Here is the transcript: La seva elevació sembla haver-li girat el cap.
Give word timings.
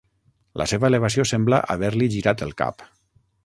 La 0.61 0.65
seva 0.71 0.87
elevació 0.89 1.27
sembla 1.33 1.61
haver-li 1.77 2.11
girat 2.17 2.45
el 2.49 2.59
cap. 2.63 2.87